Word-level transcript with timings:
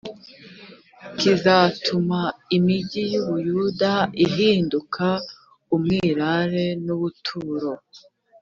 kizatuma 1.19 2.19
imigi 2.57 3.01
y’u 3.11 3.23
buyuda 3.27 3.91
ihinduka 4.25 5.07
umwirare 5.75 6.65
n’ubuturo 6.85 7.71